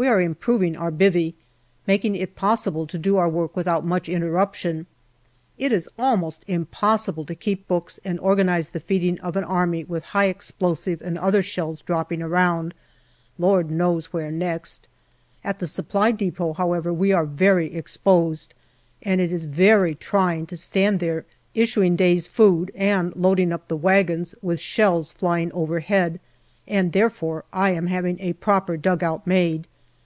We 0.00 0.06
are 0.06 0.20
improving 0.20 0.76
our" 0.76 0.92
bivvy/' 0.92 1.34
making 1.84 2.14
it 2.14 2.36
possible 2.36 2.86
to 2.86 2.96
do 2.96 3.16
our 3.16 3.28
work 3.28 3.56
without 3.56 3.84
much 3.84 4.08
inter 4.08 4.30
ruption. 4.30 4.86
It 5.58 5.72
is 5.72 5.88
almost 5.98 6.44
impossible 6.46 7.24
to 7.24 7.34
keep 7.34 7.66
books 7.66 7.98
and 8.04 8.20
or 8.20 8.36
ganize 8.36 8.70
the 8.70 8.78
feeding 8.78 9.18
of 9.18 9.34
an 9.36 9.42
army 9.42 9.82
with 9.82 10.04
high 10.14 10.26
explosive 10.26 11.02
and 11.02 11.18
other 11.18 11.42
shells 11.42 11.82
dropping 11.82 12.22
around, 12.22 12.74
Lord 13.38 13.72
knows 13.72 14.12
where 14.12 14.30
next. 14.30 14.86
At 15.42 15.58
the 15.58 15.66
Supply 15.66 16.12
depot, 16.12 16.52
however, 16.52 16.92
we 16.92 17.10
are 17.12 17.26
very 17.26 17.74
exposed, 17.74 18.54
and 19.02 19.20
it 19.20 19.32
is 19.32 19.46
very 19.46 19.96
trying 19.96 20.46
to 20.46 20.56
stand 20.56 21.00
there 21.00 21.24
issuing 21.56 21.96
day's 21.96 22.28
food 22.28 22.70
and 22.76 23.12
loading 23.16 23.52
up 23.52 23.66
the 23.66 23.76
wagons 23.76 24.36
with 24.42 24.60
shells 24.60 25.10
flying 25.10 25.50
overhead, 25.50 26.20
and 26.68 26.92
therefore 26.92 27.44
I 27.52 27.70
am 27.70 27.88
having 27.88 28.20
a 28.20 28.34
proper 28.34 28.76
dugout 28.76 29.26
made. 29.26 29.66